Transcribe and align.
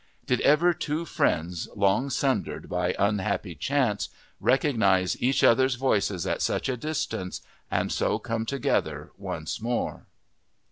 Did 0.25 0.41
ever 0.41 0.73
two 0.73 1.05
friends, 1.05 1.67
long 1.75 2.09
sundered 2.09 2.67
by 2.67 2.95
unhappy 2.97 3.53
chance, 3.53 4.09
recognize 4.39 5.15
each 5.21 5.43
other's 5.43 5.75
voices 5.75 6.25
at 6.25 6.41
such 6.41 6.67
a 6.69 6.75
distance 6.75 7.41
and 7.69 7.91
so 7.91 8.17
come 8.17 8.47
together 8.47 9.11
once 9.15 9.61
more! 9.61 10.07